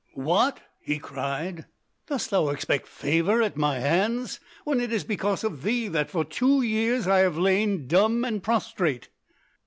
[0.15, 1.67] "What!" he cried,
[2.07, 6.25] "dost thou expect favour at my hands, when it is because of thee that for
[6.25, 9.09] two years I have lain dumb and prostrate?